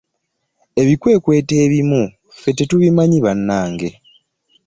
Ebikwekweto 0.81 1.53
ebimu 1.65 2.01
ffe 2.35 2.49
tetubimanyi 2.57 3.17
bannange. 3.25 3.89